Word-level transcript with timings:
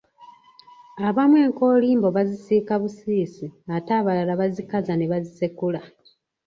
Awamu 1.07 1.37
enkoolimbo 1.45 2.07
bazisiika 2.17 2.73
busiisi 2.81 3.45
ate 3.75 3.91
abalala 3.99 4.33
bazikaza 4.41 4.93
ne 4.95 5.05
bazisekula. 5.13 5.81